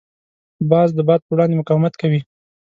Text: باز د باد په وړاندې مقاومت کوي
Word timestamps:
باز 0.69 0.89
د 0.97 0.99
باد 1.07 1.21
په 1.25 1.31
وړاندې 1.33 1.55
مقاومت 1.59 1.93
کوي 2.01 2.21